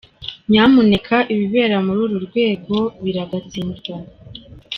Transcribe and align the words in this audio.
nyamuneka 0.49 1.15
ibibera 1.33 1.77
muri 1.85 1.99
uru 2.05 2.17
rwego 2.27 2.75
biragatsindwa. 3.03 3.93